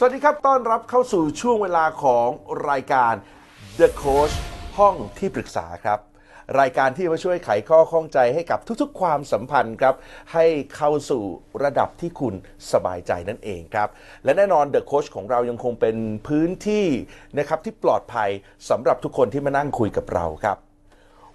[0.00, 2.28] สวัสดีครับ ต้อนรับเข้าสู่ช่วงเวลาของ
[2.70, 3.14] รายการ
[3.78, 4.34] The Coach
[4.78, 5.98] ห้องที่ปรึกษาครับ
[6.60, 9.94] รายการที่มาช่วยไขข้อข้องใจให้กับทุกๆ ความสัมพันธ์ครับ
[10.32, 11.22] ให้เข้าสู่
[11.64, 12.34] ระดับที่คุณ
[12.72, 13.88] สบายใจนั่นเองครับ
[14.24, 16.86] และแน่นอน The Coach ของเรายังคงเป็นพื้นที่
[17.38, 18.30] นะครับที่ปลอดภัย
[18.70, 20.56] สำหรับทุกคนที่มานั่งคุยกับเราครับ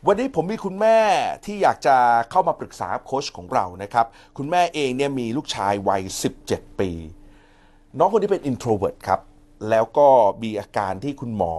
[0.07, 0.99] วันนี้ผมมีคุณแม่
[1.45, 1.95] ที่อยากจะ
[2.31, 4.05] เข้ามาปรึกษาโค้ชของเรานะครับ
[4.38, 6.02] คุณแม่เองเนี่ยมีลูกชายวัย
[6.41, 6.91] 17 ปี
[7.97, 9.21] น้องคนนี้เป็น introvert ครับ
[9.70, 10.07] แล้วก็
[10.43, 11.55] มีอาการที่คุณหมอ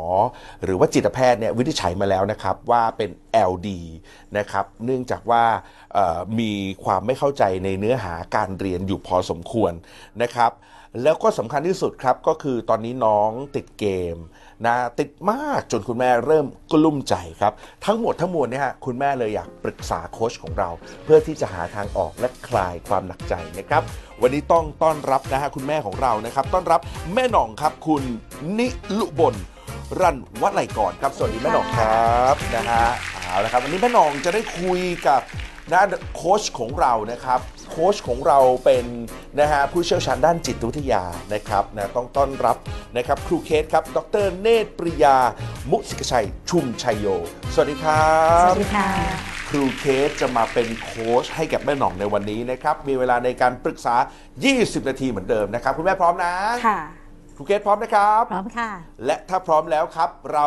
[0.64, 3.10] หรือว่าจิตแพทย์เนี่ยวินิจฉัยมาแล้วนะครับว่าเป็น
[3.50, 3.68] LD
[4.38, 5.44] นะครับ เนื่องจากว่า
[6.40, 6.52] มี
[6.84, 9.72] ความไม่เข้าใจในเนื้อหาการเรียนอยู่พอสมควร
[10.22, 10.52] นะครับ
[11.02, 14.16] แล้วก็สำคัญที่สุดครับก็คือตอนนี้น้องติดเกม
[14.66, 17.52] นะติดมากจนคุณแม่เริ่มกลุ้มใจครับ
[17.84, 20.70] ทั้งหมดทั้งมวลเนี่ยฮะคุณแม่เลยอยากปรึกษาโค้ชของเรา
[21.04, 23.82] เพื่อที่จะหาทางออกและคลายความหนักใจนะครับ
[24.22, 26.80] วันนี้ต้องต้อนรับนะฮะคุณแม่ของเรานะครับ ต้อนรับ
[27.14, 28.02] แม่หน่องครับคุณ
[28.58, 29.34] นิลุบล
[30.00, 32.84] รันวัดไหลก่อนครับ สวัสดีแม่หน่องครับนะฮะ
[33.24, 35.20] เอาละครับวันนี้แม่หน่องจะได้คุยกับ
[35.72, 35.80] นะ
[36.16, 37.40] โค้ชของเรานะครับ
[37.70, 38.84] โค้ชของเราเป็น
[39.40, 42.56] นะฮะผู้เชี่ยวชาญด้านจิตวิทยานะครับนะต้องต้อนรับ
[42.96, 45.16] นะครับครูเคสครับ ดรเนตรปริยา
[45.70, 47.06] มุสิกชัย ชุมชัยโย
[47.54, 48.08] สวัสดีครั
[48.46, 53.94] บ สวัสดีค่ะ รูเคสจะมาเป็นโค้ชให้กับแม่หน่องในวันนี้นะครับ มีเวลาในการปรึกษา
[54.42, 56.34] 20 นาทีเหมือนเดิมนะครับ คุณแม่พร้อมนะ
[56.66, 56.80] ค่ะ
[57.36, 58.70] ครูเคสพร้อมนะครับ พร้อมค่ะ
[59.06, 60.46] และถ้าพร้อมแล้วครับ เรา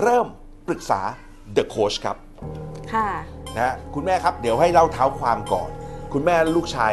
[0.00, 0.26] เริ่ม
[0.68, 1.00] ปรึกษา
[1.56, 2.16] The Coach ครับ
[2.94, 3.08] ค่ะ
[3.54, 5.70] นะฮะคุณแม่ครับเดี๋ยวให้เล่าเท้าความก่อน
[6.12, 6.92] คุณแม่ลูกชาย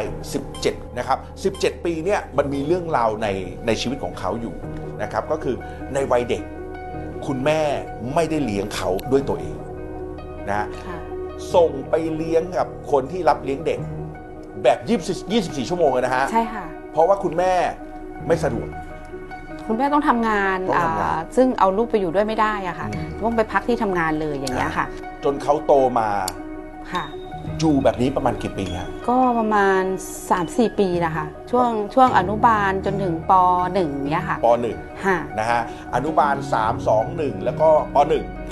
[0.50, 1.18] 17 นะครับ
[1.56, 3.28] 17 ปีเนี่ยมันมีเรื่องราวใน
[3.66, 4.54] ในชีวิตของเขาอยู่
[5.02, 5.56] นะครับ ก็คือ
[5.94, 6.42] ในวัยเด็ก
[7.26, 7.60] คุณแม่
[8.14, 9.56] ไม่ได้เลี้ยงเขาด้วยตัวเอง
[10.48, 10.98] นะ ค่ะ
[11.54, 13.78] ส่งไปเลี้ยงกับคนที่รับเลี้ยงเด็ก
[14.62, 17.52] แบบ24 24 ชั่วโมงเลยนะฮะ ใช่ค่ะ เพราะว่าคุณแม่
[18.26, 18.68] ไม่สะดวก
[19.66, 24.86] คุณแม่ต้องทำงานต้องทำงาน อ่าซึ่งเอาลูกไปอยู่ด้วยไม่ได้อะค่ะอืมต้องไปพักที่ทำงานเลยอย่างเงี้ยค่ะ
[25.24, 26.08] จนเขาโตมา
[26.92, 27.04] ค่ะ
[27.58, 29.82] อยู่แบบนี้ประมาณกี่ปีฮะก็ประมาณ
[30.30, 33.32] 3-4 ปีนะคะช่วงช่วงอนุบาลจนถึงป
[33.70, 35.60] .1 เนี้ยค่ะป .1 ค่ะ นะฮะ
[35.94, 37.98] อนุบาล 3 2 1 แล้วก็ป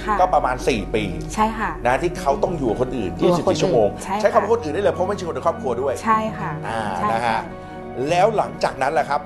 [0.04, 1.04] ค่ะ .1 ก็ประมาณ 4 ปี
[1.34, 7.41] ใช่ค่ะ นะที่เขาต้องอยู่กับคนอื่น อยู่กับคนอื่น24 ชั่วโมง ใช่ใช้คำว่าค่ะคนอื่นได้เลยเพราะไม่ใช่คนในครอบครัวด้วย ใช่ค่ะอ่าใช่นะฮะค่ะ
[8.09, 9.20] แล้วหลังจากนั้นแหละครับ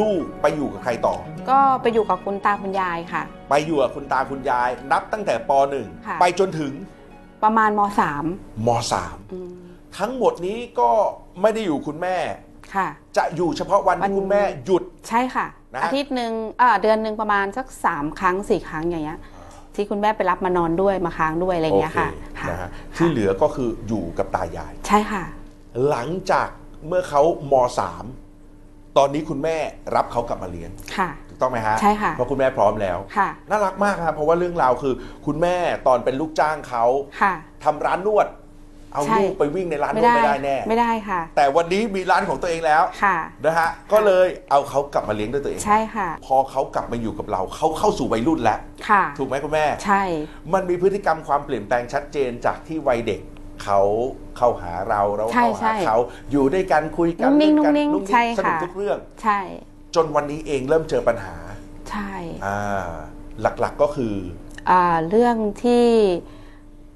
[0.00, 1.14] ลูกไปอยู่กับใครต่อ
[1.50, 5.52] ก็ไปอยู่กับคุณตาคุณยายค่ะ ไปอยู่กับคุณตาคุณยาย นับตั้งแต่ป
[6.06, 6.72] ค่ะ .1 ไปจนถึง
[7.42, 7.80] ประมาณม
[8.66, 8.68] ม
[9.00, 10.90] .3 อืม .3 ทั้งหมดนี้ก็
[11.40, 12.16] ไม่ได้อยู่คุณแม่
[12.74, 19.18] ค่ะ จะอยู่เฉพาะวันวัที่นคุณแม่หยุดใช่ค่ะนะอาทิตย์หนึ่งเอ่อเดือนหนึ่งประมาณสักสามครั้งสี่ครั้งอย่างเงี้ย
[19.74, 25.24] ที่คุณแม่ไปรับมานอนด้วยมาค้างด้วยอะไรอย่างเงี้ยค่ะโอเคค่ะนะฮะที่เหลือก็คืออยู่กับตายาย ใช่ค่ะ
[25.88, 26.48] หลังจาก
[26.86, 27.22] เมื่อเขา
[27.52, 27.54] ม
[28.24, 29.56] .3 ตอนนี้คุณแม่
[29.94, 34.94] รับเขากลับมาเลี้ยงค่ะถูก ต้องไหมฮะใช่ค่ะเพราะคุณแม่พร้อมแล้วค่ะน่ารักมากครับเพราะว่าเรื่องราวคือ
[35.26, 35.56] คุณแม่
[35.86, 36.84] ตอนเป็นลูกจ้างเขา
[37.20, 37.34] ค่ะ
[37.64, 38.28] ทำร้านนวด
[38.94, 50.02] เอาใช่ลูกไปวิ่งในร้านนวดไม่ได้แน่ ไม่ได้ค่ะ แต่วันนี้มีร้านของตัวเองแล้วค่ะนะฮะก็เลยเอาเขากลับมาเลี้ยงด้วยตัวเองใช่ค่ะ พอเขากลับมาอยู่กับเราเขาเข้าสู่วัยรุ่นแล้วค่ะ ถูกไหมคุณแม่ ใช่
[50.54, 53.20] มันมีพฤติกรรมความเปลี่ยนแปลงชัดเจนจากที่วัยเด็ก
[53.64, 53.80] เขา
[54.36, 55.96] เข้าหาเราเราใช่เข้าใช่หาเขา
[56.30, 59.38] อยู่ด้วยกันคุยกันนุ่งนิ่งเล่กันุ่งนิ่งนุ่งใช่สนุกค่ะทุกเรื่องใช่
[59.94, 61.34] จนวันนี้เองเริ่มเจอปัญหา
[61.90, 62.12] ใช่
[62.46, 62.90] อ่า
[63.40, 64.14] หลักๆก็คือ
[64.70, 65.86] อ่าเรื่องที่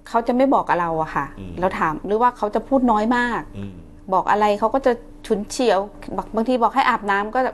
[0.08, 3.72] เขาจะไม่บอกกับเราอะค่ะอืมเราถามหรือว่าเขาจะพูดน้อยมากอืม
[4.12, 4.92] บอกอะไรเขาก็จะ
[5.26, 5.78] ฉุนเฉียว
[6.16, 7.52] บอกบางทีบอกให้อาบน้ำก็จะ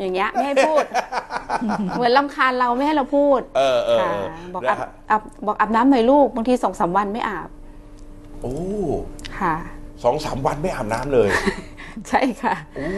[0.00, 0.84] อย่างเงี้ยไม่ให้พูด
[1.96, 4.24] เหมือนลำคาญเราไม่ให้เราพูด เออเออค่ะเออ
[4.54, 7.48] บอกนะอาบฮะอาบบอกอาบน้ำหน่อยลูกบางทีสองสามวันไม่อาบ
[8.40, 8.56] โอ้
[9.38, 9.54] ค่ะ
[10.04, 11.28] สองสามวันไม่อาบน้ำเลย
[12.08, 12.88] ใช่ค่ะโอ้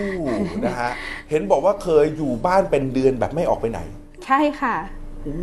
[0.64, 0.90] นะฮะ
[1.30, 3.80] เห็นบอกว่าเคยอยู่บ้านเป็นเดือนแบบไม่ออกไปไหน
[4.26, 4.76] ใช่ค่ะ
[5.22, 5.38] โอ้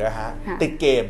[0.00, 1.04] นะฮะค่ะติดเกม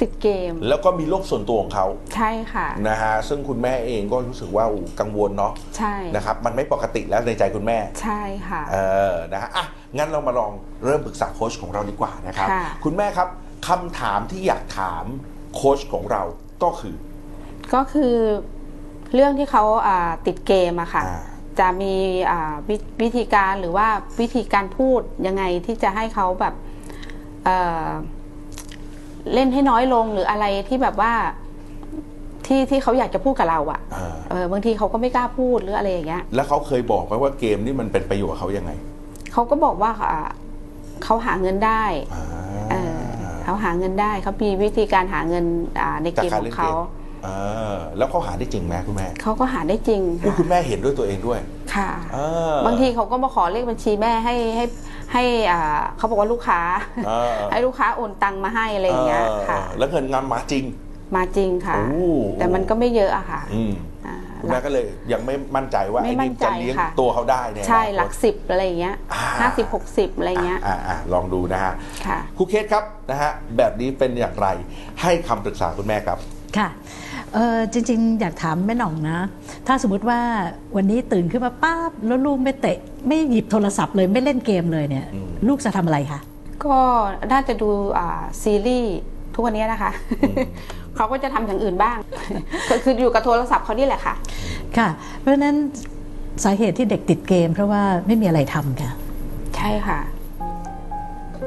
[0.00, 8.76] ติดเกม แล้วก็มีโลกส่วนตัวของเขาใช่ค่ะนะฮะซึ่งคุณแม่เองก็รู้สึกว่าอู้กังวลเนาะใช่นะครับมันไม่ปกติแล้วในใจคุณแม่ ใช่ค่ะเอ
[9.12, 9.64] อนะฮะอะ
[9.96, 10.52] งั้นเรามาลอง
[10.84, 13.28] เริ่มปรึกษาโค้ชของเราดีกว่านะครับค่ะคุณแม่ครับ
[13.68, 15.04] คำถามที่อยากถาม
[15.54, 16.22] โค้ชของเรา
[16.62, 16.96] ก็คือ
[17.74, 18.14] ก็คือ
[19.16, 21.20] เรื่องที่เขาอ่าติดเกมอะค่ะอ่า
[21.58, 21.94] จะมี
[22.30, 23.86] อ่าวิวิธีการหรือว่า
[24.20, 26.54] วิธีการพูดยังไงที่จะให้เขาแบบ
[27.44, 27.86] เอ่อ
[29.34, 31.12] เล่นให้น้อยลงหรืออะไรที่แบบว่า
[32.46, 38.70] ที่ที่เขาอยากจะพูดกับเราอะอ่าเออบางทีเขาก็ไม่กล้าพูดหรืออะไรอย่างเงี้ย แล้วเขาเคยบอกไหมว่าเกมนี่มันเป็นประโยชน์กับเขายังไง
[39.32, 40.28] เขาก็บอกว่าอ่า
[41.04, 41.84] เขาหาเงินได้
[42.14, 42.24] อ่า
[42.70, 42.96] เออ
[43.44, 45.44] เขาหาเงินได้เขามีวิธีการหาเงิน
[45.80, 46.72] อ่าในเกมจากการขเล่อนงเกเขา
[47.26, 51.40] มอ่าแล้วเขาหาได้จริงไหมคุณแม่เขาก็หาได้จริงอุ๊ยค่ะคุณแม่เห็นด้วยตัวเองด้วย
[51.74, 52.18] คค่ะเอ
[52.52, 54.64] อบางทีเขาก็มาขอเลขบัญชีแม่ให้ให้
[55.12, 56.60] ให้อ่าเขาบอกว่าลูกค้า
[57.06, 60.64] เออให้ลูกค้าโอนตังมาให้อะไรอย่างเงี้ยค่ะเออแล้วเงินงานมาจริง
[61.16, 61.88] มาจริงค่ะโอ้
[62.38, 63.72] แต่มันก็ไม่เยอะอะค่ะอืม
[64.06, 71.72] อ่าคุณแม่ก็เลยยังไม่มั่นใจว่าไม่ไอ้มั่นี่นใจจะเลี้ยงค่ะตัวเขาได้เนี่ยใช่นะหลักสิบอะไรอย่างเงี้ยอ่าห้าสิบหกสิบอะไรเงี้ยอ่าอ่าลองดูนะฮะ
[72.06, 74.48] ค่ะครูเคสครับนะฮะแบบนี้เป็นอย่างไร
[75.02, 76.18] ให้คำปรึกษาคุณแม่ครับ
[76.58, 76.68] ค่ะ
[77.36, 79.18] เออจริง ๆ อยากถามแม่หน่องนะ
[79.66, 80.20] ถ้าสมมติว่า
[80.76, 86.20] วันนี้ตื่นขึ้นมาป้าบแล้วลูกไม่เตะ ไม่หยิบโทรศัพท์เลยไม่เล่นเกมเลยเนี่ยอืมลูกจะทำอะไรคะ
[86.64, 86.78] ก็
[87.32, 87.68] น่าจะดู
[87.98, 88.96] อ่าซีรีส์
[89.34, 89.90] ทุกวันนี้นะคะ
[90.96, 91.96] เขาก็จะทำอย่างอื่นบ้าง
[92.70, 94.14] ก็คืออยู่กับโทรศัพท์เขานี่แหละค่ะ
[94.76, 94.88] ค่ะ
[95.20, 95.56] เพราะฉะนั้น
[96.44, 98.90] สาเหตุที่เด็กติดเกม เพราะว่าไม่มีอะไรทำค่ะ
[99.56, 99.98] ใช่ค่ะ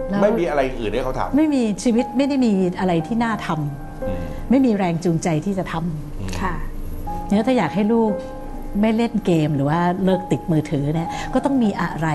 [0.09, 3.88] แล้วไม่มีอะไรอื่นให้เขาทำไม่มีชีวิตไม่ได้มีอะไรที่น่าทำอืม
[4.49, 6.53] ไม่มีแรงจูงใจที่จะทำค่ะ
[7.27, 8.11] เนี่ยถ้าอยากให้ลูก
[8.81, 12.07] ไม่เล่นเกมหรือว่าเลิกติดมือถือเนี่ยก็ต้องมีอะไร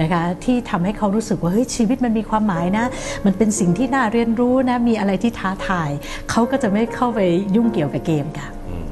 [0.00, 2.84] นะคะที่ทำให้เขารู้สึกว่าเฮ้ยชีวิตมันมีความหมายนะ
[3.24, 5.90] มันเป็นสิ่งที่น่าเรียนรู้นะมีอะไรที่ท้าทาย
[6.30, 7.20] เขาก็จะไม่เข้าไป
[7.56, 8.86] ยุ่งเกี่ยวกับเกมค่ะอืม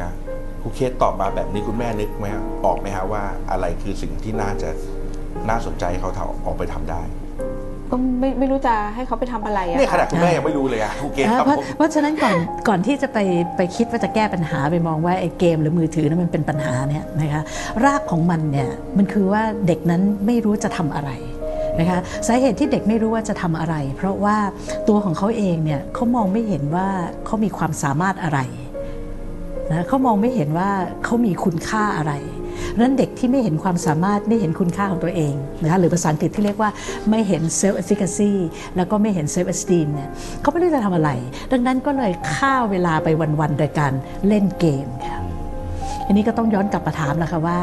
[0.00, 0.12] นะ
[0.60, 4.70] ครูเคสตอบมาแบบนี้คุณแม่นึกไหมฮะออกไหมฮะว่าอะไรคือสิ่งที่น่าจะ
[5.48, 7.02] น่าสนใจให้เขาทำออกไปทำได้
[7.90, 12.36] ก็ไม่ไม่รู้จะให้เขาไปทำอะไรอะเนี่ยขนาดค่ะคุณแม่ยังไม่รู้เลยอะครูเคสครับเพราะผม เพราะฉะนั้นก่อน
[12.68, 13.18] ก่อนที่จะไป
[13.56, 17.42] ไปคิดว่าจะแก้ปัญหาไปมองว่าไอ้เกมหรือมือถือนั้นมันเป็นปัญหาเนี่ยนะคะ
[17.84, 21.10] รากของมันเนี่ยมันคือว่าเด็กนั้นไม่รู้จะทำอะไร
[21.80, 24.36] นะคะสาเหตุที่เด็กไม่รู้ว่าจะทำอะไร เพราะว่า
[24.88, 26.88] ตัวของเขาเองเนี่ยเขามองไม่เห็นว่า
[27.26, 28.40] เขามีความสามารถอะไร
[29.70, 30.70] นะเขามองไม่เห็นว่า
[31.04, 32.12] เขามีคุณค่าอะไร
[32.74, 36.70] ดังนั้นเด็กที่ไม่เห็นความสามารถไม่เห็นคุณค่าของตัวเองนะคะหรือภาษาอังกฤษที่เรียกว่า
[37.10, 38.32] ไม่เห็น self efficacy
[38.76, 40.10] แล้วก็ไม่เห็น self esteem เนี่ย
[40.40, 41.10] เขาไม่รู้จะทำอะไร
[41.52, 43.08] ดังนั้นก็เลยฆ่าเวลาไป
[43.40, 43.92] วันๆโดยการ
[44.28, 45.18] เล่นเกมค่ะ
[46.06, 47.60] อันนี้ก็ต้องย้อนกลับมาถามแล้วค่ะว่า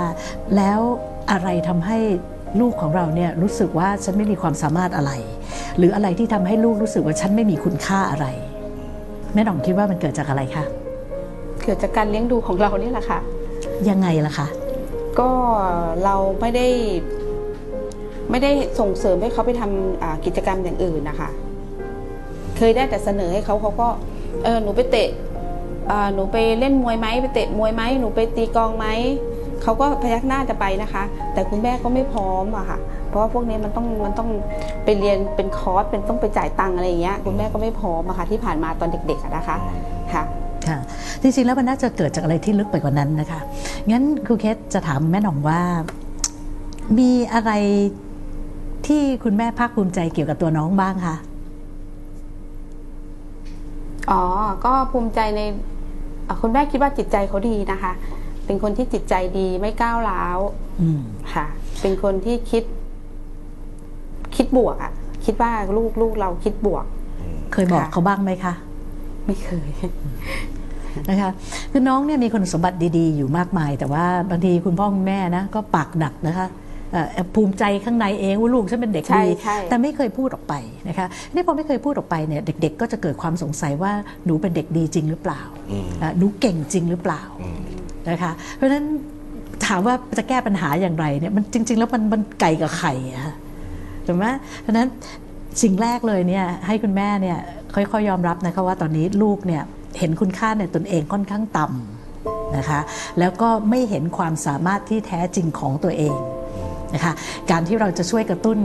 [0.55, 0.79] แล้ว
[1.31, 1.97] อะไรทำให้
[2.59, 5.11] ลูกของเราเนี่ยรู้สึกว่าฉันไม่มีความสามารถอะไร
[5.77, 8.27] หรืออะไรที่ทำให้ลูกรู้สึกว่าฉันไม่มีคุณค่าอะไร
[9.33, 10.63] แม่หน่องคิดว่ามันเกิดจากอะไรคะ
[11.63, 13.19] เกิดจากการเลี้ยงดูของเรานี่แหละค่ะ
[13.89, 14.47] ยังไงล่ะคะ
[15.19, 15.29] ก็
[16.03, 16.67] เราไม่ได้
[18.29, 21.29] ไม่ได้ส่งเสริมให้เขาไปทำกิจกรรมอย่างอื่นนะคะ
[22.57, 23.87] เคยได้แต่เสนอให้เขาเขาก็
[24.43, 25.09] เออหนูไปเตะ
[26.13, 28.87] หนูไปเล่นมวยไหมไปเตะมวยไหมหนูไปตีกองไหม
[29.61, 31.03] เขาก็พยักหน้าจะไปนะคะ
[31.33, 34.29] แต่คุณแม่ก็ไม่พร้อมอะค่ะ เพราะว่าพวกนี้มันต้องมันต้อง
[34.83, 39.57] ไปเรียนเป็นคอร์สเป็นต้องไปจ่ายตังค์อะไรอย่างเงี้ยคุณแม่ก็ไม่พร้อมอะค่ะที่ผ่านมาตอนเด็กๆนะคะ
[40.71, 43.39] ค่ะค่ะ จริงๆแล้วมันน่าจะเกิดจากอะไรที่ลึกไปกว่านั้นนะคะ
[43.91, 45.61] งั้นครูเคสจะถามแม่หน่องว่า
[46.97, 47.51] มีอะไร
[48.87, 51.15] ที่คุณแม่ภาคภูมิใจเกี่ยวกับตัวน้องบ้างคะ
[54.11, 54.23] อ๋อ
[54.65, 55.41] ก็ภูมิใจใน
[56.25, 57.93] เอ่อคุณแม่คิดว่าจิตใจเขาดีนะคะ
[58.45, 60.37] เป็นคนที่จิตใจดีไม่ก้าวร้าว
[60.81, 61.01] อืม
[61.33, 61.45] ค่ะ
[61.81, 62.63] เป็นคนที่คิด
[64.35, 64.91] คิดบวกอะ
[65.25, 66.85] คิดว่าลูกลูกเราคิดบวก
[67.53, 68.53] เคยบอกค่ะเขาบ้างไหมคะ
[69.25, 69.69] ไม่เคย
[71.09, 71.31] นะคะ
[71.71, 76.47] คือน้องเนี่ยมีคุณสมบัติดีๆ อยู่มากมาย แต่ว่าบางทีคุณพ่อคุณแม่นะก็ปากหนักนะคะ
[76.91, 80.53] เอ่อภูมิใจข้างในเองว่าลูกฉันเป็นเด็กใช่ดีใช่แต่ไม่เคยพูดออกไป
[80.87, 83.91] นะคะนี่พอไม่เคยพูดออกไปเนี่ยเด็ก ๆ ก็จะเกิดความสงสัยว่า
[84.25, 87.59] หนูเป็นเด็กดีจริงหรือเปล่าอืมอะหนูเก่งจริงหรือเปล่าอืม
[88.09, 88.85] นะคะเพราะฉะนั้น
[89.65, 93.35] ถามว่าจะแก้ปัญหาอย่างไรเนี่ยมันจริง ๆ แล้วมันมันไก่กับไข่อะค่ะ
[94.07, 94.25] ถูกไหม
[94.61, 94.87] เพราะฉะนั้น
[95.61, 97.37] สิ่งแรกเลยเนี่ยให้คุณแม่เนี่ย
[97.75, 99.63] ค่อยๆยอมรับนะคะว่าตอนนี้ลูกเนี่ย
[99.99, 102.79] เห็นคุณค่าในตนเองค่อนข้างต่ำนะคะ
[103.19, 106.17] แล้วก็ไม่เห็นความสามารถที่แท้จริงของตัวเอง
[106.93, 107.13] นะคะ
[107.51, 108.57] การที่เราจะช่วยกระตุ้น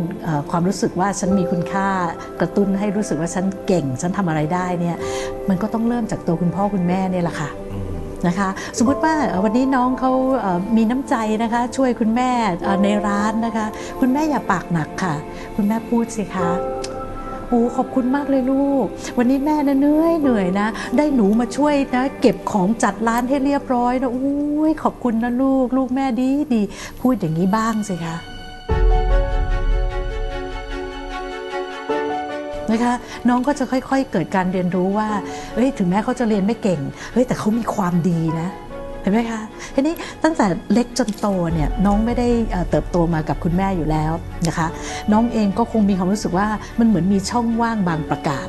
[0.50, 1.88] ความรู้สึกว่าฉันมีคุณค่า
[2.40, 4.96] กระตุ้นให้รู้สึกว่าฉันเก่ง ฉันทำอะไรได้เนี่ย
[5.48, 7.50] มันก็ต้องเริ่มจากตัวคุณพ่อคุณแม่เนี่ยแหละค่ะ
[8.28, 9.14] นะคะสมมติว่า
[9.44, 10.12] วันนี้น้องเขา
[10.76, 12.30] มีน้ำใจนะคะช่วยคุณแม่
[12.84, 13.66] ในร้านนะคะ
[14.00, 15.14] คุณแม่อย่าปากหนักค่ะ
[15.56, 16.48] คุณแม่พูดสิคะ
[17.48, 18.86] โอ้ขอบคุณมากเลยลูก
[19.18, 26.62] วันนี้แม่นะเหนื่อยเหนื่อยนะ ได้หนูมาช่วยนะ เก็บของจัดร้านให้เรียบร้อยนะอุ้ยขอบคุณนะลูก ลูกแม่ดีดี
[27.00, 28.16] พูดอย่างนี้บ้างสิคะ
[32.70, 32.94] นะคะ
[33.28, 35.08] น้องก็จะค่อย ๆ เกิดการเรียนรู้ว่า
[35.54, 36.80] เอ้ยถึงแม้เขาจะเรียนไม่เก่ง
[37.12, 38.48] เฮ้ยแต่เขามีความดีนะ
[39.08, 39.42] ห็นไหมคะ
[39.74, 39.94] ทีนี้
[40.24, 42.28] ตั้งแต่เล็กจนโตเนี่ยน้องไม่ได้
[42.70, 44.12] เติบโตมากับคุณแม่อยู่แล้ว
[44.46, 44.66] นะคะ
[45.12, 46.48] น้องเองก็คงมีความรู้สึกว่า
[46.78, 48.46] มันเหมือนมีช่องว่างบางประการ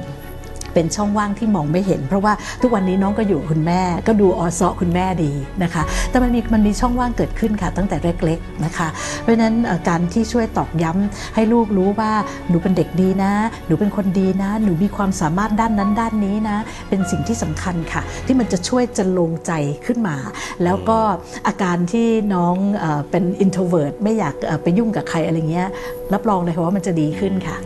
[0.77, 5.31] เป็นช่องว่างที่มองไม่เห็น เพราะว่าทุกวันนี้น้องก็อยู่คุณแม่ ก็ดูออซอคุณแม่ดี
[5.63, 8.87] นะคะ แต่มันมีมันมีช่องว่างเกิดขึ้นค่ะ ตั้งแต่เล็กๆนะคะ
[9.21, 9.53] เพราะฉะนั้น
[9.89, 12.11] การที่ช่วยตอกย้ำให้ลูกรู้ว่า
[12.49, 13.31] หนูเป็นเด็กดีนะ
[13.67, 16.57] หนูเป็นคนดีนะ หนูมีความสามารถด้านนั้นด้านนี้นะ
[16.89, 19.51] เป็นสิ่งที่สำคัญค่ะ ที่มันจะช่วยจะลงใจ
[19.85, 20.15] ขึ้นมา
[20.63, 20.99] แล้วก็
[21.47, 25.67] อาการที่น้องเอ่อเป็น introvert ไม่อยากไปยุ่งกับใครอะไรเงี้ย
[26.13, 27.57] รับรองเลยค่ะว่ามันจะดีขึ้นค่ะ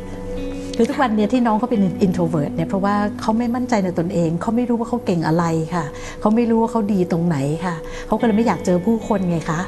[0.81, 5.45] คือทุกวันเนี้ที่น้องเขาเป็น introvert เนี่ยเพราะว่าเขาไม่มั่นใจในตนเองเขาไม่รู้ว่าเขาเก่งอะไร
[5.75, 5.85] ค่ะ
[6.21, 7.75] เขาไม่รู้ว่าเขาดีตรงไหนค่ะ
[8.07, 9.59] เขาก็เลยไม่อยากเจอผู้คนไงคะ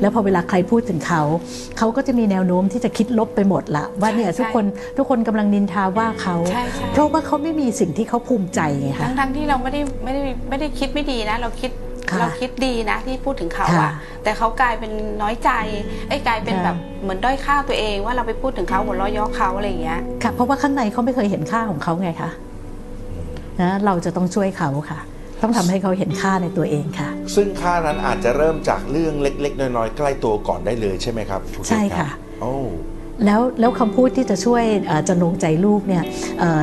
[0.00, 1.22] แล้วพอเวลาใครพูดถึงเขา
[1.78, 4.64] เขาก็จะมีแนวโน้มที่จะคิดลบไปหมดละว่าเนี่ยใช่ทุกคน
[4.96, 11.87] ทุกคนกำลังนินทาว่าเขาใช่ใช่เพราะว่าเขาไม่มีสิ่งที่เขาภูมิใจไงคะทั้งทั้งๆที่เราไม่ได้ไม่ได้ไม่ได้คิดไม่ดีนะ เราคิดค่ะ
[12.18, 13.92] เราคิดดีนะที่พูดถึงเขาค่ะอะ
[14.24, 15.50] แต่เขากลายเป็นน้อยใจ
[16.08, 22.30] ไอ้ยกลายเป็นค่ะแบบเหมือนด้อยค่าตัวเอง ว่าเราไปพูดถึงเขาหัวเราะเย่อเขาอะไรอย่างเงี้ยค่ะเพราะว่าข้างในเขาไม่เคยเห็นค่าของเขาไงคะ
[23.60, 24.98] นะเราจะต้องช่วยเขาค่ะ
[25.42, 32.54] ต้องทำให้เขาเห็นค่าในตัวเองค่ะ ซึ่งค่านั้นอาจจะเริ่มจากเรื่องเล็ก ๆ น้อยๆใกล้ตัวก่อนได้เลยใช่ไหมครับณเกศใช่ค่ะรับโอ้
[33.24, 36.04] แล้วแล้วคำพูดที่จะช่วยเอ่อจะลงใจลูกเนี่ย
[36.40, 36.62] เอ่อ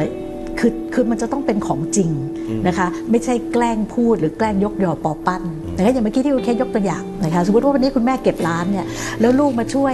[0.95, 2.09] คือคือมันจะต้องเป็นของจริง
[2.67, 5.41] นะคะ ไม่ใช่แกล้งพูดหรือแกล้งยกยอปอปั้น
[5.75, 8.85] นะคะอย่างเมื่อกี้ที่คุณแค่ยกตัวอย่างนะคะสมมติว่าวันนี้คุณแม่เก็บร้านเนี่ย
[9.21, 9.93] แล้วลูกมาช่วย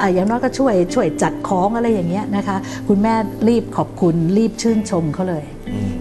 [0.00, 2.56] อะอย่างน้อยก็ช่วยช่วยจัดของอะไรอย่างเงี้ยนะคะ
[2.88, 3.14] คุณแม่
[3.48, 5.44] รีบขอบคุณรีบชื่นชมเขาเลย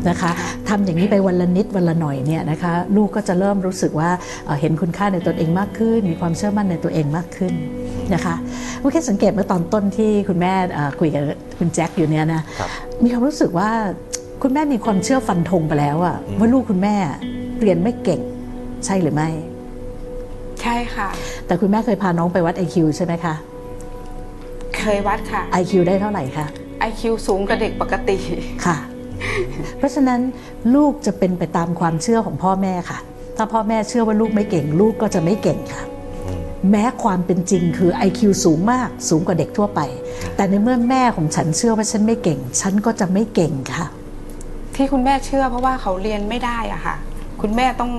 [0.10, 0.32] นะคะ
[0.70, 4.10] ทำอย่างนี้ไปวันละนิดวันละหน่อยเนี่ยนะคะลูกก็จะเริ่มรู้สึกว่า
[4.46, 7.54] เอ่อเห็นคุณค่าในตนเองมากขึ้น มีความเชื่อมั่นในตัวเองมากขึ้น
[8.14, 8.36] นะคะ
[8.82, 11.24] ลูกแค่สังเกตเมื่อตอนต้นที่คุณแม่เอ่อคุยกับ
[11.60, 12.70] คุณแจ็คอยู่เนี่ยนะครับ
[13.04, 13.72] มีความรู้สึกว่า
[14.42, 16.96] คุณแม่มีความเชื่อฟันธงไปแล้วอะว่าลูกคุณแม่
[17.60, 18.22] เรียนไม่เก่ง
[18.86, 19.30] ใช่หรือไม่
[20.62, 21.10] ใช่ค่ะ
[21.46, 23.34] แต่คุณแม่เคยพาน้องไปวัด IQ ใช่ไหมคะ
[24.78, 26.46] เคยวัดค่ะ IQ ได้เท่าไหร่คะ
[26.90, 28.18] IQ สูงกว่าเด็กปกติ
[28.66, 28.78] ค่ะ
[29.78, 30.20] เพราะฉะนั้น
[30.76, 33.00] ลูกจะเป็นไปตามความเชื่อของพ่อแม่ค่ะ
[33.38, 35.84] ถ้าพ่อแม่เชื่อว่าลูกไม่เก่ง ลูกก็จะไม่เก่งค่ะ
[36.72, 39.80] แม้ความเป็นจริงคือ IQ สูงมาก สูงกว่าเด็กทั่วไป
[40.36, 43.88] แต่ในเมื่อแม่ของฉันเชื่อว่าฉันไม่เก่ง ฉันก็จะไม่เก่งค่ะ
[44.82, 46.96] ที่คุณแม่เชื่อเพราะว่าเขาเรียนไม่ได้อะค่ะ
[47.42, 47.92] คุณแม่ต้อง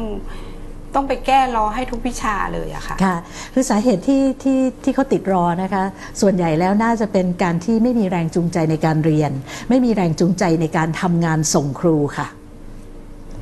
[0.95, 3.17] ต้องไปแก้รอให้ทุกวิชาเลยอะค่ะ ค่ะ
[3.55, 5.85] คือสาเหตุที่ที่ที่เขาติดรอนะคะ
[6.21, 9.33] ส่วนใหญ่แล้วน่าจะเป็นการที่ไม่มีแรงจูงใจในการเรียน
[9.69, 12.27] ไม่มีแรงจูงใจในการทำงานส่งครูค่ะ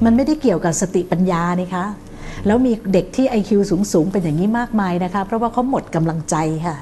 [0.05, 1.85] มันไม่ได้เกี่ยวกับสติปัญญานี่คะ
[2.47, 6.77] แล้วมีเด็กที่ IQ สูงสูงๆเป็นอย่างนี้มากมายนะคะ เพราะว่าเขาหมดกำลังใจค่ะ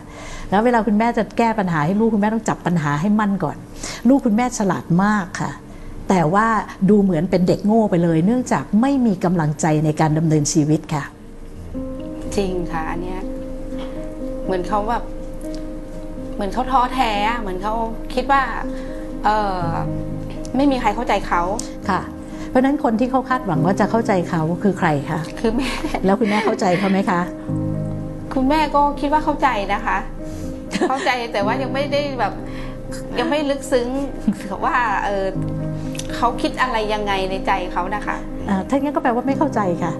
[0.50, 3.56] แล้วเวลาคุณแม่จะแก้ปัญหาให้ลูกคุณแม่ต้องจับปัญหาให้มั่นก่อน
[4.08, 5.52] ลูกคุณแม่ฉลาดมากค่ะ
[6.08, 6.46] แต่ว่า
[6.90, 11.04] ดูเหมือนเป็นเด็กโง่ไปเลย เนื่องจากไม่มีกำลังใจในการดำเนินชีวิตค่ะ
[12.36, 13.20] จริงค่ะอันเนี้ย
[14.44, 15.02] เหมือนเขาแบบ
[16.34, 17.74] เหมือนเขาท้อแท้อะเหมือนเขา
[18.14, 18.42] คิดว่า
[19.24, 19.60] เออ
[20.56, 21.42] ไม่มีใครเข้าใจเขา
[21.88, 22.00] ค่ะ
[22.50, 25.70] เพราะฉะนั้นคนที่เขาคาดหวังว่าจะเข้าใจเขาคือใครคะคือแม่
[26.04, 27.20] แล้วคุณแม่เข้าใจเขาไหมคะ
[28.34, 29.98] คุณแม่ก็คิดว่าเข้าใจนะคะ
[30.88, 32.32] เข้าใจแต่ว่ายังไม่ได้แบบ
[33.18, 33.88] ยังไม่ลึกซึ้ง
[34.64, 35.26] ว่าเออ
[36.16, 38.16] เขาคิดอะไรยังไงในใจเขานะคะ
[38.48, 39.92] อ่าถ้างั้นก็แปลว่าไม่เข้าใจค่ะ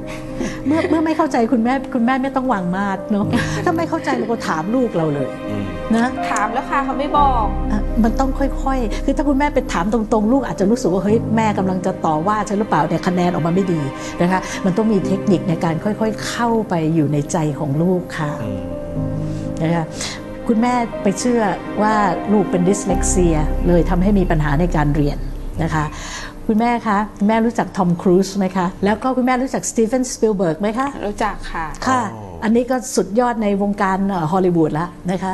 [0.66, 3.24] เมื่อเมื่อไม่เข้าใจคุณแม่คุณแม่ไม่ต้องวางมาดเนาะ
[3.64, 5.64] ถ้าไม่เข้าใจเราก็ถามลูกเราเลยอืม
[5.96, 13.80] นะถามแล้วค่ะเขาไม่บอกอะมันต้องค่อยๆ คือถ้าคุณแม่ไปถามตรงๆ ลูกอาจจะรู้สึกว่าเฮ้ยแม่กำลังจะต่อว่าฉันหรือเปล่าเนี่ยคะแนนออกมาไม่ดี
[14.22, 18.60] นะคะ มันต้องมีเทคนิคในการค่อยๆ เข้าไปอยู่ในใจของลูกค่ะอืม
[19.62, 19.86] นะคะ
[20.46, 21.42] คุณแม่ไปเชื่อ
[21.82, 21.94] ว่า
[22.32, 23.36] ลูกเป็น dyslexia
[23.68, 25.18] เลยทำให้มีปัญหาในการเรียน
[25.62, 25.84] นะคะ
[26.46, 32.00] คุณแม่คะคุณแม่รู้จักทอมครูซไหมคะ แล้วก็คุณแม่รู้จักสตีเฟนสปิลเบิร์กไหมคะ รู้จักค่ะ ค่ะ
[32.44, 35.32] อันนี้ก็สุดยอดในวงการเอ่อฮอลลีวูดแล้วนะคะ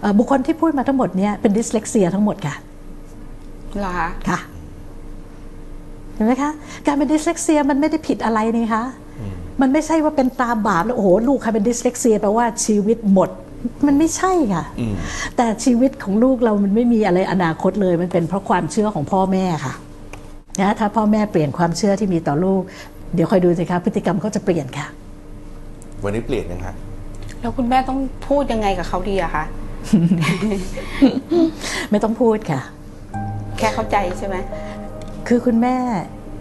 [0.00, 2.54] เอ่อบุคคลที่พูดมาทั้งหมดเนี่ยเป็น dyslexia ทั้งหมดค่ะ
[3.78, 4.38] เหรอคะ ค่ะ
[6.14, 6.50] เห็นไหมคะ
[6.86, 8.84] การเป็น dyslexia มันไม่ได้ผิดอะไรนี่คะ
[9.60, 13.30] มันไม่ใช่ว่าเป็นตาบาปแล้วโอ้โหลูกใครเป็น dyslexia แปลว่าชีวิตหมด
[13.86, 14.94] มันไม่ใช่ค่ะอืม
[15.36, 19.74] แต่ชีวิตของลูกเรามันไม่มีอะไรอนาคตเลย มันเป็นเพราะความเชื่อของพ่อแม่ค่ะ
[20.60, 22.62] นะถ้าพ่อแม่เปลี่ยนความเชื่อที่มีต่อลูก
[23.14, 24.86] เดี๋ยวคอยดูสิคะพฤติกรรมเขาจะเปลี่ยนค่ะ
[26.04, 26.74] วันนี้เปลี่ยนยังฮะ
[27.40, 29.44] แล้วคุณแม่ต้องพูดยังไงกับเขาดีอะคะ
[31.90, 32.60] ไม่ต้องพูดค่ะ
[33.58, 34.36] แค่เข้าใจใช่ไหม
[35.28, 35.76] คือคุณแม่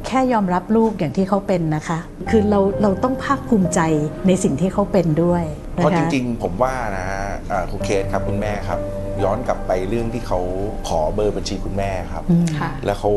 [0.08, 2.00] แค่ยอมรับลูกอย่างที่เขาเป็นนะคะ
[2.30, 3.80] คือเราเราต้องภาคภูมิใจ
[4.27, 5.44] ในสิ่งที่เขาเป็นด้วย
[5.75, 7.06] เพนะราะจคะริงๆ ผมว่านะ
[7.51, 8.80] อ่าครูเคสครับคุณแม่ครับ
[9.24, 10.39] ย้อนกลับไปเรื่องที่เขา
[10.88, 13.12] ขอเบอร์บัญชีคุณแม่ครับอืมค่ะแล้วเขา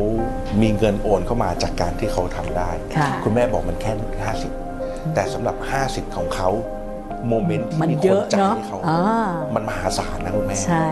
[0.61, 3.91] มีเงินโอนเข้ามาจากการที่เขาทำได้ค่ะคุณแม่บอกมันแค่
[4.53, 5.55] 50 แต่สำหรับ
[5.87, 6.49] 50 ของเขา
[7.27, 8.99] โมเมนต์ที่มันมีคเยนอะจ่ายเนาะให้เขาอ่า
[9.55, 10.87] มันมหาศาลนะคุณแม่ใช่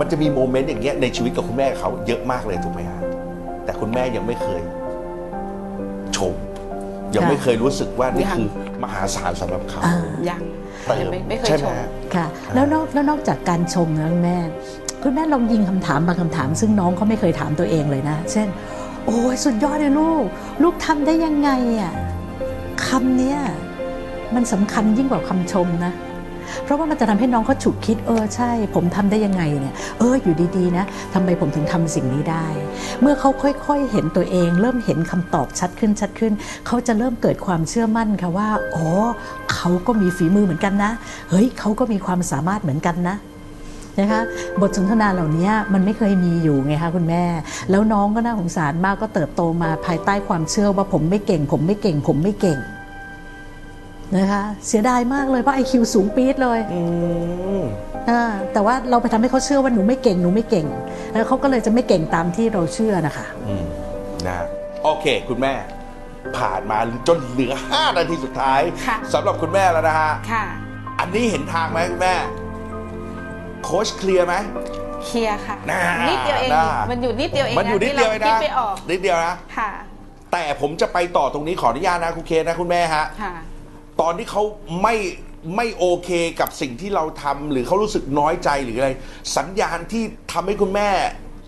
[0.00, 3.00] มันจะมีโมเมนต์อย่างเงี้ยในชีวิตกับคุณแม่เขาเยอะมากเลยถูกไหมฮะ
[3.64, 4.62] แต่คุณแม่ยังไม่เคย
[6.16, 6.34] ชม
[7.14, 8.48] ยังค่ะไม่เคยรู้สึกว่านี่ยังคือ
[8.82, 9.96] มหาศาลสำหรับเขาอ่า
[10.28, 10.42] ยัง
[10.86, 14.38] เติยังมไม่ไม่เคยใช่ไหชมมฮะค่ะ แล้วนอกแล้วนอกจากการชมนะคุณแม่
[15.02, 18.48] คุณแม่ลองยิงคำถามบางคำถาม ซึ่งน้องเขาไม่เคยถามตัวเองเลยนะ เช่น
[19.06, 20.24] โอ้ยสุดยอดเลยลูก
[20.62, 21.92] ลูกทำได้ยังไงอะ
[22.86, 23.38] คำเนี้ย
[24.34, 25.92] มันสำคัญยิ่งกว่าคำชมนะ
[26.64, 32.46] เพราะว่ามันจะทำให้น้องเขาฉุกคิดเออใช่ ผมทำได้ยังไงเนี่ยเอออยู่ดีๆนะทำไมผมถึงทำสิ่งนี้ได้
[33.00, 36.32] เมื่อเขาค่อยๆเห็นตัวเอง เริ่มเห็นคำตอบชัดขึ้นชัดขึ้น
[36.66, 38.88] เขาจะเริ่มเกิดความเชื่อมั่นค่ะว่าอ๋อ
[39.52, 40.90] เขาก็มีฝีมือเหมือนกันนะ
[41.30, 43.16] เฮ้ยเขาก็มีความสามารถเหมือนกันนะ
[44.00, 44.20] นะคะ
[44.60, 47.24] บทสนทนาเหล่านี้มันไม่เคยมีอยู่ไงคะคุณแม่
[47.70, 52.58] แล้วน้องก็น่าสงสารมากก็เติบโตมาภายใต้ความเชื่อว่าผมไม่เก่ง ผมไม่เก่ง ผมไม่เก่ง
[54.16, 56.80] นะคะเสียดายมากเลยเพราะไอคิวสูงปี๊ดเลยอื
[57.60, 57.62] ม
[58.10, 60.66] อ่าแต่ว่าเราไปทำให้เขาเชื่อว่าหนูไม่เก่งหนูไม่เก่ง
[61.12, 63.64] แล้วเขาก็เลยจะไม่เก่งตามที่เราเชื่อนะคะอืม
[64.26, 64.38] นะ
[64.82, 65.54] โอเค คุณแม่
[66.36, 70.44] ผ่านมาจนเหลือ5นาทีสุดท้ายค่ะสำหรับคุณแม่แล้วนะฮะค่ะ
[71.00, 72.14] อันนี้เห็นทางไหมคุณแม่
[73.64, 74.34] โค้ชเคลียร์ไหม
[75.04, 79.70] เคลียร์ค่ะน่านิดเดียวเองน่ามันอยู่นิดเดียวเองมันอยู่นิดเดียวเองที่นะราคิดไม่ออกนิดเดียวนะค่ะ
[80.32, 83.34] แต่ผมจะไปต่อตรงนี้ขออนุญาตนะคุณเคนะคุณแม่ฮะค่ะ
[84.00, 84.42] ตอนที่เขา
[84.82, 84.96] ไม่
[85.56, 88.90] ไม่โอเคกับสิ่งที่เราทำหรือเขารู้สึกน้อยใจหรืออะไร
[89.36, 90.02] สัญญาณที่
[90.32, 90.88] ทำให้คุณแม่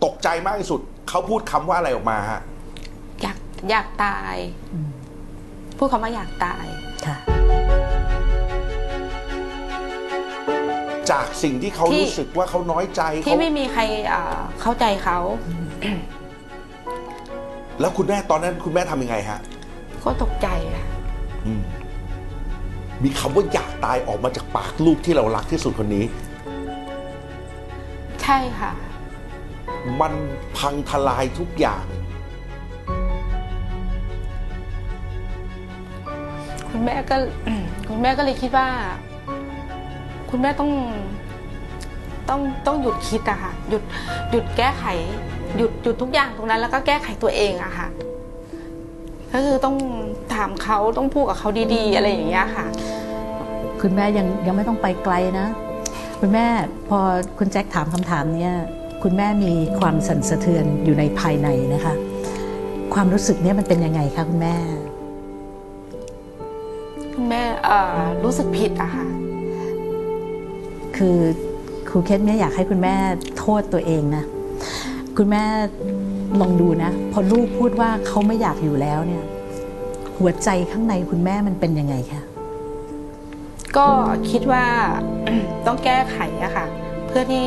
[0.05, 2.41] ตกใจมากที่สุด เขาพูดคำว่าอะไรออกมาฮะ
[3.23, 3.37] อยาก
[3.71, 4.37] อยากตาย
[5.79, 6.67] พูดคำว่าอยากตาย
[7.07, 7.17] ค่ะ
[11.11, 15.19] จากสิ่งที่เขาที่ รู้สึกว่าเขาน้อยใจที่เขาไม่มีใครเอ่อเข้าใจเขา
[17.81, 19.41] แล้วคุณแม่ตอนนั้นคุณแม่ทำยังไงฮะ
[20.05, 20.87] ก็ตกใจค่ะ
[21.47, 21.63] อืม
[23.03, 26.05] มีคำว่าอยากตายออกมาจากปากลูกที่เรารักที่สุดคนนี้
[28.23, 28.73] ใช่ค่ะ
[30.01, 30.13] มัน
[30.57, 31.85] พังทลายทุกอย่าง
[36.71, 37.17] คุณแม่ก็
[37.89, 38.69] คุณแม่ก็เลยคิดว่า
[40.31, 40.71] คุณแม่ต้อง
[42.29, 43.83] ต้องต้องหยุดคิดอะค่ะหยุด
[44.31, 44.85] หยุดแก้ไข
[45.57, 47.89] หยุดหยุดทุกอย่างตรงนั้น แล้วก็แก้ไขตัวเองอะค่ะ
[49.33, 49.77] ก็คือต้อง
[50.35, 52.67] ถามเขาต้องพูดกับเขาดีๆ อะไรอย่างเงี้ยค่ะ
[53.83, 55.47] คุณแม่ยังยังไม่ต้องไปไกลนะ
[56.21, 56.47] คุณแม่
[56.89, 56.99] พอ
[57.39, 58.55] คุณแจ็คถามคำถามเนี้ย
[59.03, 61.95] คุณแม่มีความสั่นสะเทือนอยู่ในภายในนะคะ
[62.95, 64.57] ความรู้สึกเนี้ยมันเป็นยังไงคะคุณแม่
[67.15, 69.07] คุณแม่เอ่อรู้สึกผิดอะค่ะ
[70.97, 71.17] คือ
[71.89, 72.95] ครูเคสเนี่ยอยากให้คุณแม่
[73.39, 74.25] โทษตัวเองนะ
[75.17, 75.43] คุณแม่
[76.41, 79.25] ลองดูนะ พอลูกพูดว่าเขาไม่อยากอยู่แล้วเนี่ย
[80.19, 82.23] หัวใจข้างในคุณแม่มันเป็นยังไงคะ
[83.77, 83.87] ก็
[84.31, 84.65] คิดว่า
[85.67, 86.67] ต้องแก้ไขอะค่ะ
[87.09, 87.47] เพื่อที่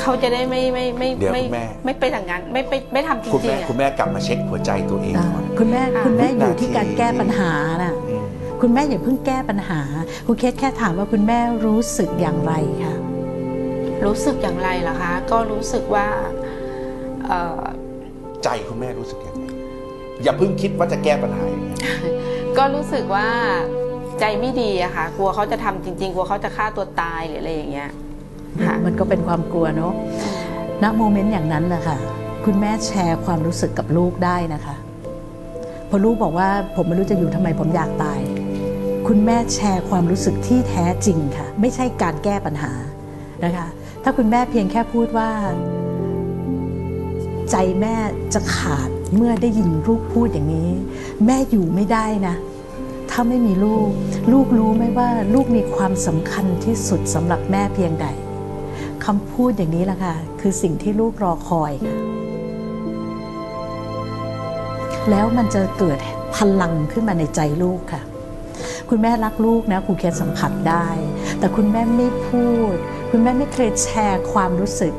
[0.00, 8.24] เขาจะได้ไม่ไม่ไม่เดี๋ยวไม่คุณแม่ ไม่เป็นอย่างนั้นไม่ไม่ไม่ทำจคุณริงแม่ๆอะ คุณแม่กลับมาเช็คหัวใจตัวเองอ่าก่อน คุณแม่ค่ะคุณแม่อยู่วินาทีที่การแก้ปัญหาน่ะ อืม
[8.60, 9.80] คุณแม่อย่าเพิ่งแก้ปัญหา
[10.26, 12.52] ครูเคสแค่ถามว่าคุณแม่รู้สึกอย่างไร
[12.84, 12.94] คะ
[14.04, 16.06] รู้สึกอย่างไรล่ะคะ ก็รู้สึกว่า
[17.26, 17.62] เอ่อ
[18.44, 19.44] ใจคุณแม่รู้สึกยังไง
[20.22, 21.68] อย่าเพิ่งคิดว่าจะแก้ปัญหายังไง
[22.58, 23.28] ก็รู้สึกว่า
[24.24, 27.90] ใจไม่ดีอะค่ะ กลัวเขาจะทำจริง ๆ กลัวเขาจะฆ่าตัวตายหรืออะไรอย่างเงี้ย
[28.64, 29.92] ค่ะมันก็เป็นความกลัวเนาะ
[30.82, 31.96] ณโมเมนต์อย่างนั้นนะคะ
[32.44, 34.74] คุณแม่แชร์ความรู้สึกกับลูกได้นะคะ
[35.88, 38.20] พอลูกบอกว่าผมไม่รู้จะอยู่ทำไมผมอยากตาย
[39.06, 42.72] คุณแม่แชร์ความรู้สึกที่แท้จริงค่ะ ไม่ใช่การแก้ปัญหา
[43.44, 43.66] นะคะ
[44.02, 45.30] ถ้าคุณแม่เพียงแค่พูดว่า
[47.50, 47.94] ใจแม่
[48.34, 50.70] จะขาดเมื่อได้ยินลูกพูดอย่างนี้
[51.26, 52.34] แม่อยู่ไม่ได้นะ
[53.12, 53.88] ถ้าไม่มีลูก
[54.32, 58.06] ลูกรู้ไหมว่าลูกมีความสำคัญที่สุดสำหรับแม่เพียงใด
[59.04, 61.96] คำพูดอย่างนี้แหละค่ะ คือสิ่งที่ลูกรอคอยค่ะ
[65.10, 65.98] แล้วมันจะเกิด
[66.36, 68.02] พลังขึ้นมาในใจลูกค่ะ
[68.88, 70.86] คุณแม่รักลูกนะครูเคสสัมผัสได้
[71.38, 72.74] แต่คุณแม่ไม่พูด
[73.10, 74.92] คุณแม่ไม่เคยแชร์ความรู้สึก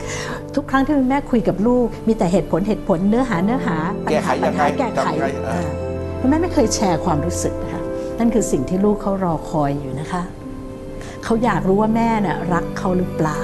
[0.56, 5.70] ทุกครั้งที่คุณแม่คุยกับลูก มีแต่เหตุผลเหตุผลเนื้อหาเนื้อหาปัญแก้ไขหาปัญหายังไงแก้ไขทำยังไงเอออ่า
[6.20, 7.83] คุณแม่ไม่เคยแชร์ความรู้สึกนะคะ
[8.20, 10.22] นั่นคือสิ่งที่ลูกเขารอคอยอยู่นะคะ
[11.24, 13.42] เขาอยากรู้ว่าแม่น่ะรักเขาหรือเปล่า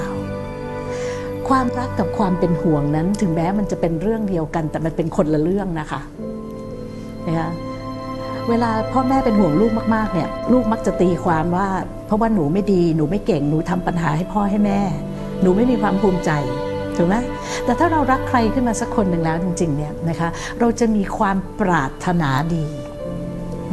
[1.49, 6.01] ความรักกับความเป็นห่วงนั้น ถึงแม้มันจะเป็นเรื่องเดียวกัน แต่มันเป็นคนละเรื่องนะคะ
[7.27, 7.49] นะคะ
[8.49, 11.69] เวลาพ่อแม่เป็นห่วงลูกมากๆเนี่ย ลูกมักจะตีความว่า
[12.05, 14.79] เพราะว่าหนูไม่ดีหนูไม่เก่งหนูทำปัญหาให้พ่อให้แม่
[15.41, 16.31] หนูไม่มีความภูมิใจ
[16.97, 17.15] ถูกไหม
[17.65, 20.29] แต่ถ้าเรารักใครขึ้นมาสักคนหนึ่งแล้วจริงๆเนี่ยนะคะ
[20.59, 22.65] เราจะมีความปรารถนาดี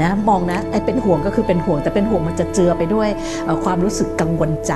[0.03, 3.09] นะมองนะไอ้เป็นห่วงก็คือเป็นห่วง แต่เป็นห่วงมันจะเจือไปด้วย
[3.65, 4.73] ความรู้สึกกังวลใจ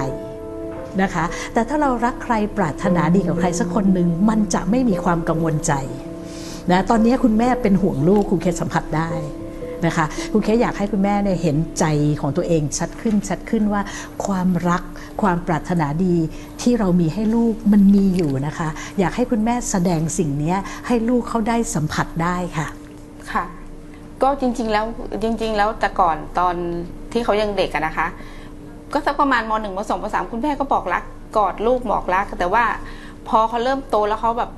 [1.03, 5.73] นะคะ แต่ถ้าเรารักใครปรารถนาดีกับใครสักคนหนึ่งมันจะไม่มีความกังวลใจ
[6.71, 9.11] นะตอนนี้คุณแม่เป็นห่วงลูกคุณเคสสัมผัสได้
[9.87, 11.85] นะคะคุณเคสอยากให้คุณแม่เนี่ยเห็นใจ
[12.21, 13.83] ของตัวเองชัดขึ้นชัดขึ้นว่า
[14.27, 14.83] ความรัก
[15.23, 16.17] ความปรารถนาดี
[16.63, 20.55] ที่เรามีให้ลูกมันมีอยู่นะคะ อยากให้คุณแม่แสดงสิ่งนี้
[20.87, 22.67] ให้ลูกเขาได้สัมผัสได้ค่ะ
[23.33, 23.45] ค่ะ
[24.23, 24.85] ก็จริง ๆ แล้ว
[25.23, 26.55] จริง ๆ แล้วแต่ก่อนตอน
[27.13, 28.07] ที่เขายังเด็กอะนะคะ
[28.93, 31.05] ก็สักประมาณมหนึ่งมสองมสามคุณแม่ก็บอกรัก
[31.37, 32.65] กอดลูกบอกรัก แต่ว่า
[33.29, 34.51] พอเขาเริ่มโตแล้วเขาแบบ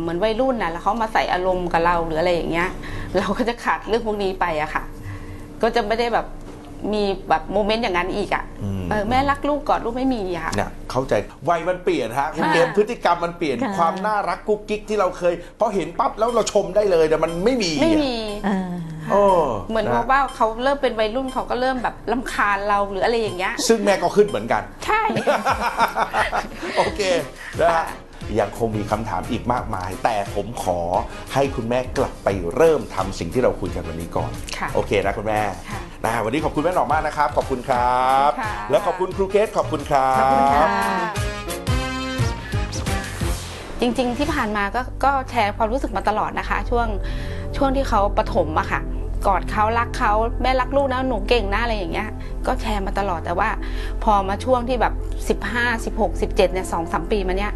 [0.00, 2.68] เหมือนวัยรุ่นนะแล้วเขามาใส่อารมณ์กับเราหรืออะไรอย่างเงี้ย
[3.18, 4.82] เราก็จะขาดเรื่องพวกนี้ไปอะค่ะ
[5.62, 6.26] ก็จะไม่ได้แบบ
[6.92, 11.14] มีแบบโมเมนต์อย่างนั้นอีกอะอืมเออแม่รักลูกกอดลูกไม่มีอะค่ะเนี่ยเข้าใจ
[11.48, 18.58] วัยมันเปลี่ยนฮะคุณค่ะเกมพฤติกรรมมันเปลี่ยนค่ะความน่ารักกุ๊กกิ๊กที่เราเคยพอเห็นปั๊บแล้วเราชมได้เลยแต่มันไม่มีไม่อะมีอ่า
[19.10, 19.22] โอ้
[19.70, 25.02] เหมือนนะว่าเขาเริ่มเป็นวัยรุ่นเขาก็เริ่มแบบลำคาญเราหรืออะไรอย่างเงี้ยซึ่งแม่ก็ขึ้นเหมือนกัน ใช่
[26.76, 27.00] โอเค
[27.60, 27.86] นะฮะ
[28.40, 30.80] ยังคงมีคำถามอีกมากมาย แต่ผมขอ
[31.34, 40.66] ให้คุณแม่กลับไปเริ่มทำสิ่งที่เราคุยกันวันนี้ก่อน ค่ะโอเคนะคุณแม่ค่ะนะวันนี้ขอบคุณแม่หน่อมากนะครับ ขอบคุณครับ ขอบคุณค่ะ และขอบคุณครูเคสขอบคุณครับ ขอบคุณค่ะ
[43.80, 46.86] จริงๆที่ผ่านมาก็ก็แชร์ความรู้สึกมาตลอดนะคะ ช่วง
[47.56, 48.80] ช่วงที่เขาประถมอะค่ะ
[49.26, 50.12] กอดเขารักเขา
[50.42, 52.08] แม่รักลูกนะหนูเก่งนะอะไรอย่างเงี้ย
[52.46, 53.48] ก็แชร์มาตลอดแต่ว่า
[54.04, 54.94] พอมาช่วงที่แบบ
[55.42, 57.52] 15 16 17เนี่ยสองสามปีมาเนี้ย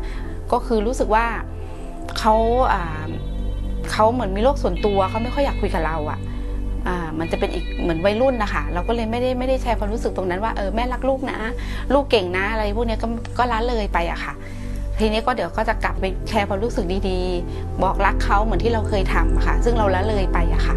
[0.52, 1.26] ก็คือรู้สึกว่า
[2.18, 2.34] เขา
[3.92, 6.18] เขาเหมือนมีโลกส่วนตัวเขาไม่ค่อยอยากคุยกับเราอะ
[6.88, 11.38] อ่ามันจะเป็นอีกเหมือนวัยรุ่นนะคะเราก็เลยไม่ได้ไม่ได้แชร์ความรู้สึกตรงนั้นว่าเออแม่รักลูกนะ
[11.94, 13.06] ลูกเก่งนะอะไรพวกเนี้ยก็
[13.38, 14.32] ก็ละเลยไปอะค่ะ
[14.98, 20.76] ทีนี้ก็เดี๋ยวก็จะกลับไปแชร์ความรู้สึกดีๆ บอกรักเขาเหมือนที่เราเคยทำะค่ะ ซึ่งเราละเลยไปอะค่ะ